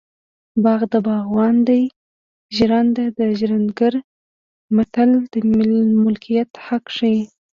باغ 0.63 0.79
د 0.93 0.95
باغوان 1.07 1.55
دی 1.67 1.81
ژرنده 2.55 3.05
د 3.19 3.19
ژرندګړي 3.39 4.01
متل 4.75 5.11
د 5.31 5.33
ملکیت 6.05 6.51
حق 6.65 6.85
ښيي 6.95 7.19